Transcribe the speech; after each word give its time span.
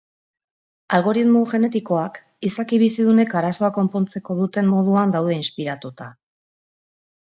Algoritmo 0.97 1.41
genetikoak 1.51 2.17
izaki 2.49 2.79
bizidunek 2.85 3.35
arazoak 3.41 3.77
konpontzeko 3.83 4.39
duten 4.43 4.73
moduan 4.73 5.15
daude 5.17 5.37
inspiratuta. 5.43 6.09